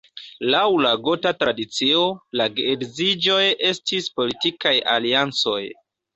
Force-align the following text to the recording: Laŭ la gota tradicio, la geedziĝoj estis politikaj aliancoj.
Laŭ 0.51 0.61
la 0.85 0.93
gota 1.07 1.33
tradicio, 1.43 2.01
la 2.41 2.47
geedziĝoj 2.57 3.45
estis 3.71 4.09
politikaj 4.19 4.75
aliancoj. 4.97 5.63